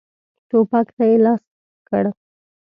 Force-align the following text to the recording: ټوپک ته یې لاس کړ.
ټوپک 0.49 0.87
ته 0.97 1.03
یې 1.09 1.17
لاس 1.25 1.43
کړ. 1.89 2.03